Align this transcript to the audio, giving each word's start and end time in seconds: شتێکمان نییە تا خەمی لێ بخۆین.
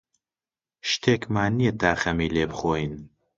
شتێکمان 0.89 1.51
نییە 1.59 1.73
تا 1.81 1.91
خەمی 2.01 2.33
لێ 2.35 2.45
بخۆین. 2.51 2.93